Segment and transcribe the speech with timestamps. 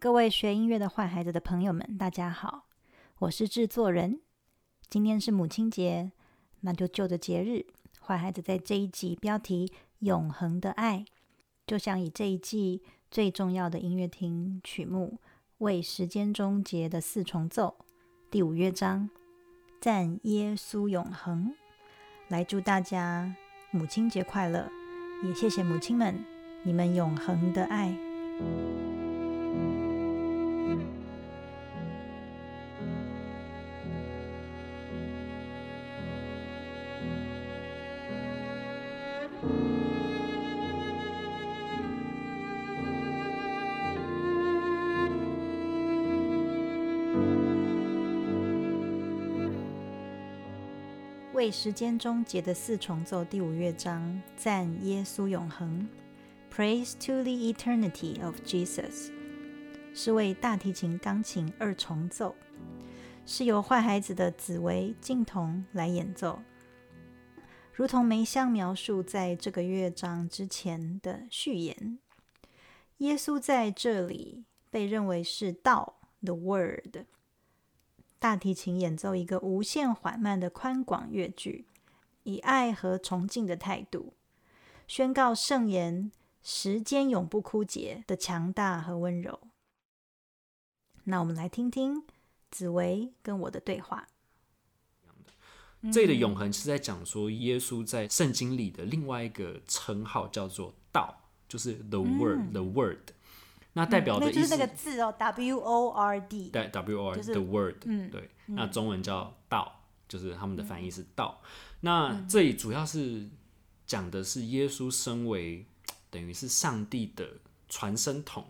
[0.00, 2.66] 各位学音乐的坏孩子的朋友们，大家好，
[3.18, 4.20] 我是制作人。
[4.88, 6.12] 今天是母亲节，
[6.60, 7.66] 那就就着节日，
[8.00, 9.66] 坏孩子在这一集标题
[9.98, 10.98] 《永恒的爱》，
[11.66, 12.80] 就想以这一季
[13.10, 15.18] 最重要的音乐厅曲目
[15.58, 17.74] 《为时间终结的四重奏》
[18.30, 19.10] 第五乐章
[19.80, 21.46] 《赞耶稣永恒》，
[22.28, 23.34] 来祝大家
[23.72, 24.70] 母亲节快乐，
[25.24, 26.24] 也谢谢母亲们
[26.62, 27.92] 你们永恒的爱。
[51.34, 55.88] 为时间终结的四重奏第五乐章，赞耶稣永恒
[56.52, 59.12] ，Praise to the eternity of Jesus，
[59.94, 62.34] 是为大提琴、钢琴二重奏，
[63.24, 66.40] 是由坏孩子的紫薇、静童来演奏。
[67.78, 72.00] 如同梅香描述在这个乐章之前的序言，
[72.96, 77.04] 耶稣在这里被认为是道，the Word。
[78.18, 81.66] 大提琴演奏一个无限缓慢的宽广乐句，
[82.24, 84.12] 以爱和崇敬的态度
[84.88, 86.10] 宣告圣言：
[86.42, 89.38] 时间永不枯竭的强大和温柔。
[91.04, 92.02] 那我们来听听
[92.50, 94.08] 紫薇跟我的对话。
[95.92, 103.10] 这里的永恒是在讲说，耶稣在圣经里的另外一个称号叫做道，就是 the word，the word。
[103.74, 111.40] 那代表的意思就是那个字哦，W O R D，对，W O R the word，嗯，对，那中文叫道，就是他们的翻译是道。
[111.80, 113.28] 那这里主要是
[113.86, 115.64] 讲的是耶稣身为
[116.10, 117.34] 等于是上帝的
[117.68, 118.44] 传声筒，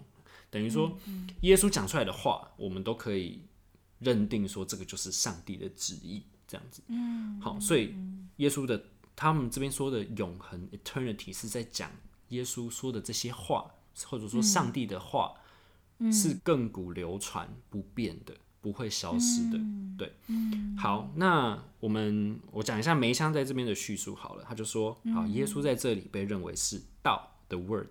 [0.49, 0.97] 等于说
[1.43, 3.43] 耶稣讲出来的话，我们都可以
[3.99, 6.83] 认定说这个就是上帝的旨意，这样子。
[6.89, 7.95] 嗯，好，所以
[8.39, 8.83] 耶稣的
[9.15, 11.89] 他们这边说的永恒 eternity 是在讲
[12.31, 13.71] 耶稣说的这些话。
[14.07, 15.35] 或者说，上帝的话
[16.13, 19.59] 是亘古流传不变的，不会消失的。
[19.99, 20.15] 对，
[20.79, 24.45] 好，那我们我讲一下梅香在这边的叙述好了。
[24.47, 27.89] 他就说，好，耶稣在这里被认为是道的 word，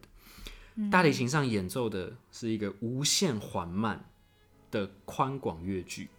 [0.90, 4.06] 大提琴上演奏的是一个无限缓慢
[4.72, 6.10] 的宽广乐句，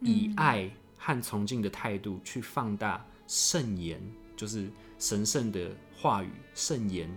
[0.00, 3.98] 以爱和崇敬的态度去放大圣言，
[4.36, 7.08] 就是神圣的话语，圣言。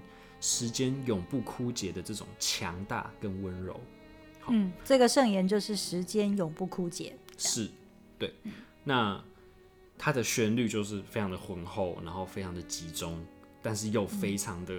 [0.44, 3.80] 时间永不枯竭的这种强大跟温柔，
[4.48, 7.70] 嗯，这个圣言就是时间永不枯竭，是，
[8.18, 8.34] 对。
[8.84, 9.24] 那
[10.00, 13.24] 它的旋律就是非常的浑厚，然后非常的集中，
[13.62, 14.74] 但是又非常的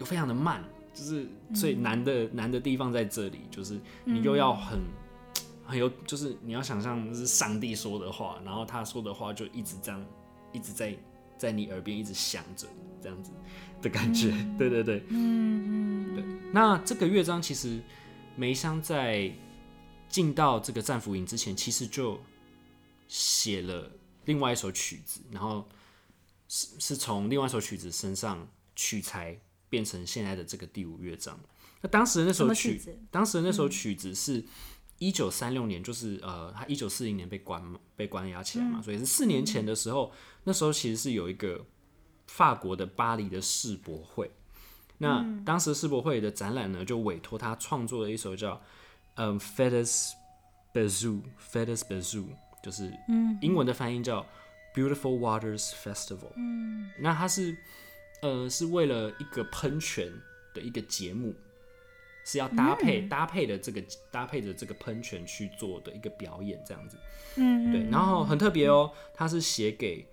[0.00, 4.80] 又非常的慢，就是最难的难的地方在这里，就是你又要很
[5.70, 10.04] 很有，就是你要想象是上帝说的话，然后他说的话就一直这样
[10.52, 10.94] 一直在
[11.38, 12.66] 在你耳边一直响着，
[13.00, 13.30] 这样子。
[13.82, 16.24] 的感觉，对对对，嗯嗯，对。
[16.52, 17.80] 那这个乐章其实
[18.36, 19.32] 梅香在
[20.06, 22.20] 进到这个战俘营之前，其实就
[23.08, 23.90] 写了
[24.26, 25.66] 另外一首曲子，然后
[26.46, 31.40] 是是从另外一首曲子身上取材，变成现在的这个第五乐章。
[31.80, 32.78] 那当时的那首曲，
[33.10, 34.44] 当时的那首曲子是
[35.00, 37.60] 一九三六年，就是呃，他一九四零年被关
[37.96, 40.12] 被关押起来嘛，所以是四年前的时候，
[40.44, 41.66] 那时候其实是有一个。
[42.26, 44.30] 法国的巴黎的世博会，
[44.98, 48.54] 那当时世博会的展览呢，就委托他创作了一首叫
[49.16, 50.14] 《嗯 f e t e s
[50.72, 52.28] b e z o u f e t e s b e z o u
[52.62, 52.88] 就是
[53.42, 54.22] 英文的翻译叫
[54.76, 56.18] 《Beautiful Waters Festival》。
[56.36, 57.56] 嗯，那它是
[58.22, 60.08] 呃是为了一个喷泉
[60.54, 61.34] 的一个节目，
[62.30, 66.96] 是要搭配搭配的这个搭配着这个喷泉去做的一个表演，这样子。
[67.36, 70.06] 嗯，对，然后很特别哦，它是写给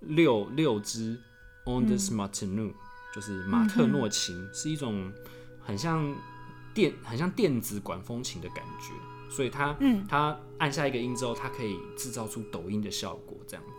[0.00, 1.20] 六六只。
[1.66, 2.72] On the s m a r t i n u
[3.14, 5.12] 就是马特诺琴，是一种
[5.60, 6.12] 很像
[6.74, 8.94] 电、很像电子管风琴的感觉，
[9.30, 13.72] 所以它，嗯，它按下一个音之后，它可以制造出抖音的效果，这样子。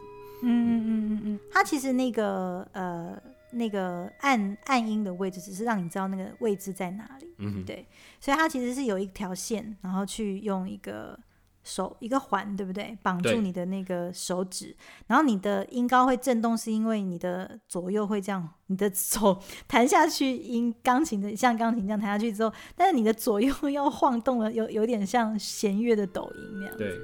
[0.44, 3.20] 嗯嗯嗯嗯嗯，它其实那个呃
[3.52, 7.34] 那个按按音的位置，只是让你知道那个位置在哪里。
[7.38, 7.88] 嗯，对，
[8.20, 11.18] 所以它其实是有一条线，然后去用一个。
[11.64, 12.98] 手一个环，对不对？
[13.04, 14.76] 绑住你的那个手指，
[15.06, 19.40] 然后你的音高会震动，是因为你的左右会这样，你的手
[19.70, 26.76] 弹下去，音钢琴的像钢琴这样弹下去之后，但是你的左右要晃动了，有有点像弦乐的抖音那样。
[26.76, 26.98] 对，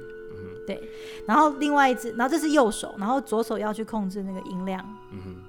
[0.66, 0.90] 对。
[1.28, 4.84] 然后另外一只，然后这是右手，然后左手要去控制那个音量。
[5.12, 5.47] 嗯哼，对。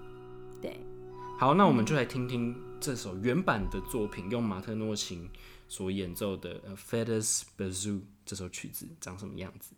[1.40, 5.30] 好，那我们就来听听这首原版的作品，用马特诺琴
[5.70, 7.92] 所演奏的《呃 Feathers Bazoo》
[8.26, 9.74] 这首曲子长什么样子？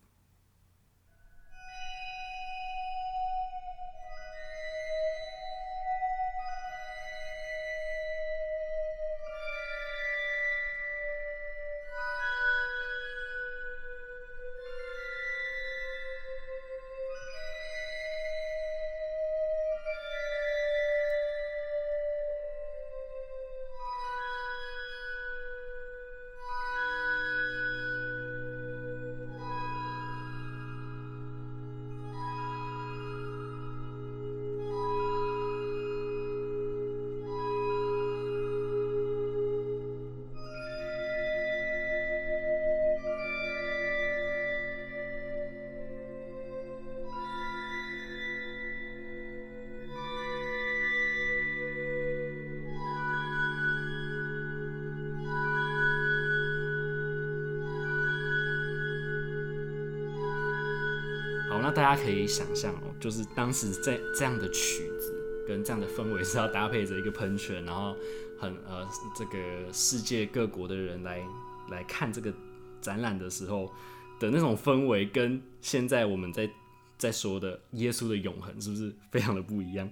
[61.52, 67.94] 好，那大家可以想象哦，就是当时在这样的曲子跟这样的氛围是要搭配着一个喷泉，然后
[68.40, 71.22] 很呃这个世界各国的人来
[71.70, 72.34] 来看这个
[72.80, 73.70] 展览的时候
[74.18, 76.50] 的那种氛围，跟现在我们在
[76.98, 79.92] 在说的耶稣的永恒是不是非常的不一样？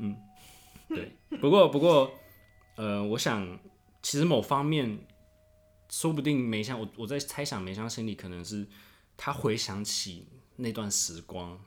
[0.00, 0.14] 嗯，
[0.90, 1.16] 对。
[1.40, 2.12] 不过不过
[2.76, 3.58] 呃，我想
[4.02, 4.98] 其实某方面
[5.88, 8.66] 说不定梅香，我我在猜想梅香心里可能是
[9.16, 10.26] 他回想起。
[10.60, 11.58] 那段时光，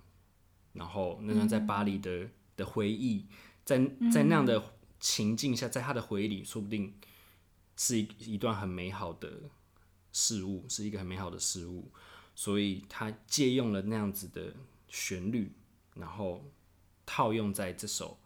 [0.74, 3.26] 然后那段在巴黎的的回忆，
[3.66, 3.78] 在
[4.12, 6.94] 在那样的情境下，在他的回忆里，说不定
[7.76, 9.50] 是一一段很美好的
[10.12, 11.92] 事物，是一个很美好的事物，
[12.36, 14.54] 所以他借用了那样子的
[14.88, 15.52] 旋律，
[15.96, 16.46] 然后
[17.06, 18.20] 套用在这首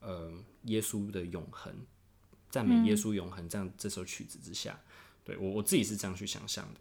[0.00, 0.32] 呃
[0.62, 1.86] 耶稣的永恒，
[2.50, 4.80] 赞美耶稣永恒这样这首曲子之下，
[5.22, 6.80] 对我我自己是这样去想象的。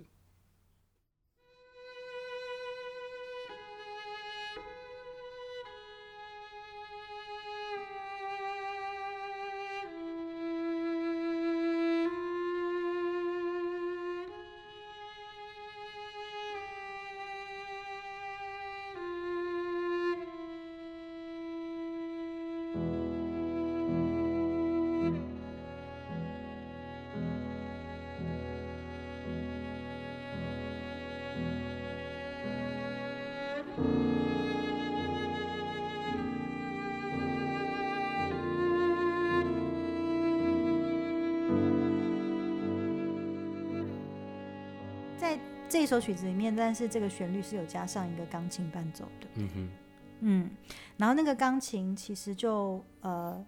[45.70, 49.28] 这首曲子里面，但是这个旋律是有加上一个钢琴伴奏的。
[49.36, 49.70] 嗯哼，
[50.24, 50.50] 嗯，
[50.98, 53.46] 然后那个钢琴其实就呃，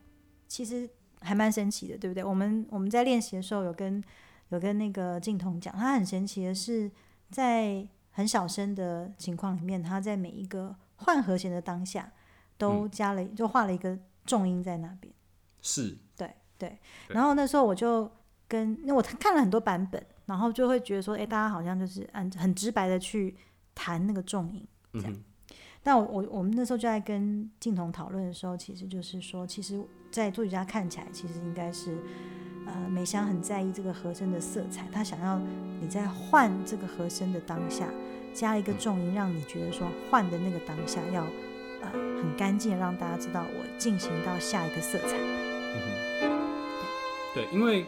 [0.48, 0.90] 其实
[1.22, 2.24] 还蛮神奇的，对不对？
[2.24, 4.04] 我们我们在练习的时候有跟
[4.50, 6.92] 有跟那个镜筒讲，他很神奇的是，
[7.30, 12.12] 在很小声的情况里面，他在每一个换和弦的当下，
[12.58, 15.14] 都加了就画了一个重音在那边。
[15.62, 16.78] 是，对对。
[17.08, 18.12] 然后那时候我就
[18.48, 20.06] 跟因为我看了很多版本。
[20.28, 23.38] 然后就会觉得说，哎，大家好像就是按很直白的去
[23.76, 25.16] 弹那个重音，这样。
[25.86, 29.80] 但我我我们那时候就在跟镜彤讨论的时候，其实就是说，其实，
[30.10, 31.96] 在作曲家看起来，其实应该是，
[32.66, 35.40] 呃，美香很在意这个和声的色彩，他想要
[35.80, 37.88] 你在换这个和声的当下，
[38.34, 41.22] 加一个重音，让你觉得说换的那个当下要，
[41.84, 45.16] 呃，很干净，让大家知道我进行到下一个色彩。
[47.36, 47.86] 对，因为。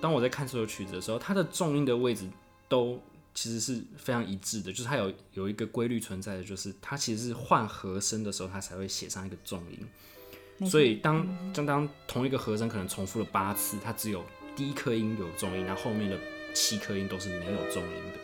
[0.00, 2.24] 当我在看这首曲子的时候，它的重音的位置
[2.68, 3.00] 都
[3.40, 10.66] 其实是非常一致的，就是它有有一个规律存在的，就是它其实是换和声的时候，它才会写上一个重音。
[10.68, 14.24] 所以当当当同一个和声可能重复了八次，它只有
[14.56, 16.18] 第一颗音有重音，然后后面的
[16.52, 18.18] 七颗音都是没有重音的。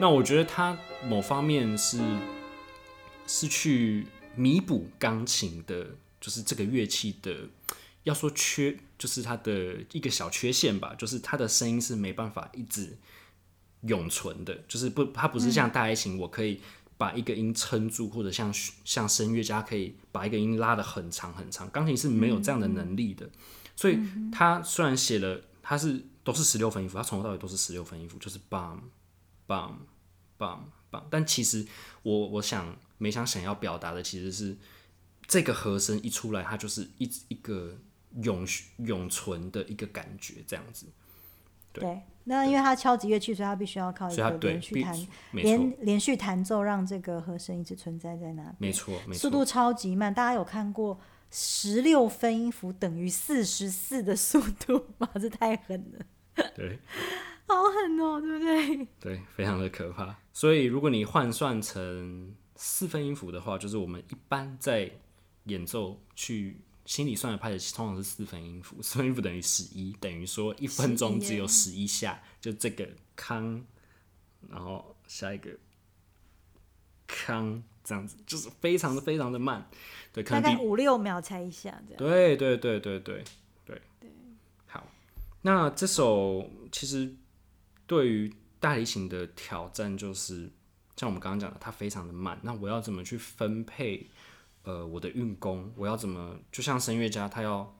[0.00, 2.00] 那我觉得它某方面是
[3.24, 7.36] 是去弥补钢琴的，就是这个乐器的。
[8.02, 12.96] 要说缺，就是它的一个小缺陷吧，就是它的声音是没办法一直
[13.82, 16.60] 永存的，就是不，它不是像大提琴，我可以
[16.96, 18.52] 把一个音撑住，或者像
[18.84, 23.28] 像声乐家可以把一个音拉得很长很长，钢琴是没有这样的能力的。
[23.74, 23.98] 所以
[24.32, 28.78] 它虽然写了，它是都是十六分音符，它从头到尾都是十六分音符，就是 bam
[29.46, 29.72] bam
[30.38, 30.58] bam
[30.90, 31.66] bam，但其实
[32.02, 34.56] 我我想梅想想要表达的其实是
[35.26, 37.76] 这个和声一出来，它就是一一个。
[38.22, 38.46] 永
[38.78, 40.86] 永存的一个感觉，这样子。
[41.70, 41.84] 对，
[42.28, 48.54] 那因为他敲击乐器，所以他必须要靠一个连续弹，连连续弹奏，让这个和声一直存在在那。
[48.58, 49.20] 没错，没错。
[49.20, 50.98] 速度超级慢，大家有看过
[51.30, 55.08] 十六分音符等于四十四的速度吗？
[55.14, 56.80] 这太狠了，对
[57.46, 58.88] 好狠哦，对不对？
[58.98, 60.16] 对，非常的可怕。
[60.32, 64.90] 所以如果你换算成四分音符的话，就是我们一般在
[65.44, 73.62] 演奏去心理算的拍子，通常是四分音符， 四分音符等于十一，等于说一分钟只有十一下，就这个康，
[74.48, 75.50] 然后下一个
[77.06, 79.68] 康，这样子就是非常的非常的慢，
[80.12, 81.98] 对，可能大概五六秒才一下这样。
[81.98, 83.24] 对对对对对
[83.64, 84.10] 对对。
[84.66, 84.86] 好，
[85.42, 87.12] 那这首其实
[87.86, 90.50] 对于大提琴的挑战就是，
[90.96, 92.38] 像我们刚刚讲的，它非常的慢。
[92.42, 94.08] 那我要怎么去分配
[94.66, 95.72] 呃我的运功？
[95.76, 97.74] 我要怎么就像声乐家，他要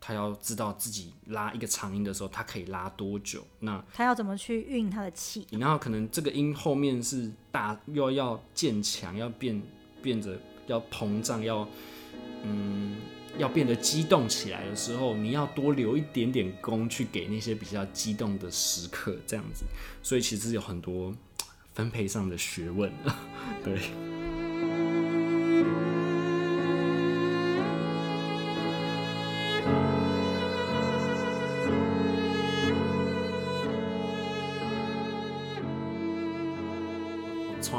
[0.00, 3.46] 他要知道自己拉一个长音的时候，他可以拉多久？
[3.58, 5.46] 那他要怎么去运他的气？
[5.50, 9.60] 然后可能这个音后面是大，又要渐强，要变
[10.00, 11.68] 变得要膨胀，要
[12.44, 12.96] 嗯
[13.36, 19.64] 要变得激动起来的时候，你要多留一点点功去给那些比较激动的时刻，这样子。
[20.02, 21.14] 所以其实有很多
[21.74, 22.92] 分配上的学问，
[23.64, 24.09] 对。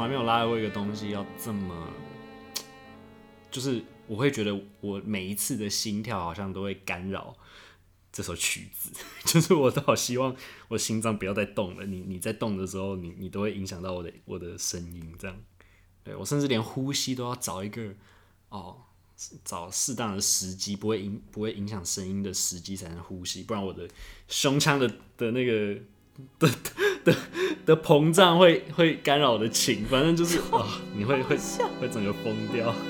[0.02, 1.88] 从来没有拉过一个东西要这么，
[3.52, 7.36] 就是我会觉得我每一次的心跳好像都会干扰
[8.10, 8.90] 这首曲子，
[9.24, 10.34] 就是我都好希望
[10.66, 11.86] 我心脏不要再动了。
[11.86, 15.36] 你你在动的时候，你你都会影响到我的我的声音，这样。
[16.02, 17.94] 对我甚至连呼吸都要找一个
[18.48, 18.78] 哦，
[19.44, 23.88] 找适当的时机，不会影不会影响声音的时机才能呼吸，不然我的
[24.26, 25.80] 胸腔的的那个
[26.40, 26.50] 的
[27.04, 27.14] 的
[27.66, 31.36] 的膨胀会会干扰我的情，反正就是啊、你会会
[31.80, 32.72] 会整个疯掉。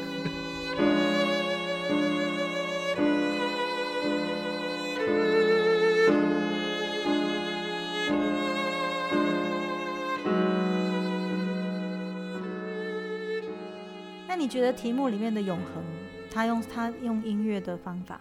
[14.29, 15.83] 那你觉得题目里面的永恒，
[16.31, 18.21] 他用他用音乐的方法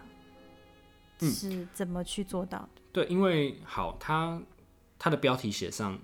[1.20, 2.70] 嗯是怎么去做到的？
[2.92, 4.42] 对，因为好，它
[5.04, 6.00] 它的标题写上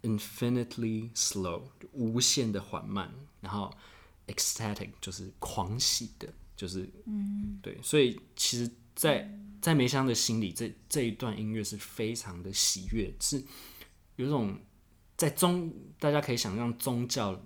[0.00, 3.12] infinitely slow，就无限的缓慢，
[3.42, 3.70] 然后
[4.28, 13.44] ecstatic 就是狂喜的，就是嗯，对，所以其实在，在梅香的心里，这这一段音乐是非常的喜悦，是
[14.16, 14.58] 有种
[15.18, 17.38] 在宗大家可以想象宗教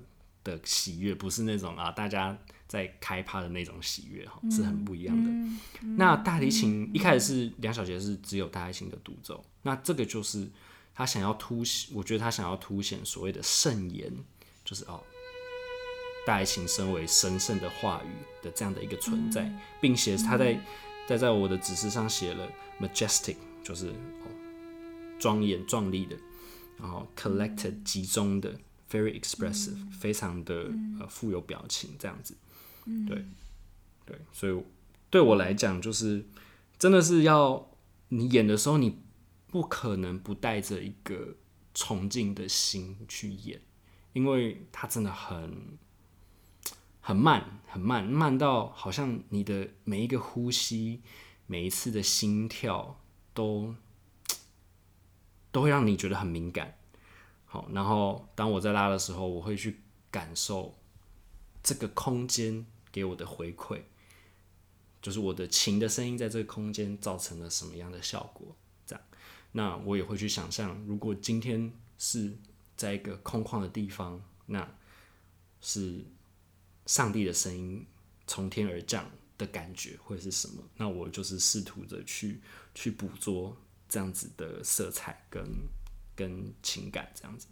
[0.44, 5.58] 的喜悦，不是那种啊大家在开趴的那种喜悦哈，是很不一样的。
[5.96, 10.48] 那大提琴一开始是两小节是只有大提琴的独奏，那这个就是
[10.98, 14.12] 他想要凸显，我觉得他想要凸显所谓的圣言，
[14.64, 15.00] 就是哦，
[16.26, 19.48] 大爱情身为神圣的话语的这样的一个存在，
[19.80, 20.60] 并且他在
[21.06, 22.48] 在在我的指示上写了
[22.80, 24.26] majestic，就是哦
[25.20, 26.16] 庄严壮丽的，
[26.80, 28.58] 然后 collected 集中的
[28.90, 32.34] ，very expressive，、非常的呃富有表情这样子，
[33.06, 33.24] 对
[34.04, 34.60] 对，所以
[35.10, 36.26] 对我来讲就是
[36.76, 37.70] 真的是要
[38.08, 38.98] 你演的时候，你
[39.48, 41.36] 不可能不带着一个
[41.74, 43.60] 崇敬的心去演，
[44.12, 45.78] 因为它真的很
[47.00, 51.02] 很慢，很慢，慢到好像你的每一个呼吸、
[51.46, 53.00] 每一次的心跳
[53.32, 53.74] 都
[55.50, 56.76] 都会让你觉得很敏感。
[57.46, 60.74] 好，然后当我在拉的时候，我会去感受
[61.62, 63.80] 这个空间给我的回馈，
[65.00, 68.54] 就是我的琴的声音在这个空间造成了什么样的效果。
[69.52, 72.36] 那我也会去想象，如果今天是
[72.76, 74.68] 在一个空旷的地方，那
[75.60, 76.04] 是
[76.86, 77.84] 上帝的声音
[78.26, 80.62] 从天而降的感觉会是什么？
[80.76, 82.40] 那我就是试图着去
[82.74, 83.56] 去捕捉
[83.88, 85.44] 这样子的色彩跟
[86.14, 87.46] 跟情感，这样子。